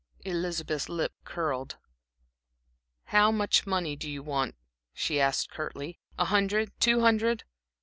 [0.25, 1.77] Elizabeth's lip curled.
[3.03, 4.55] "How much money do you want?"
[4.95, 5.99] she asked, curtly.
[6.17, 6.71] "A hundred?
[6.79, 7.43] Two hundred?"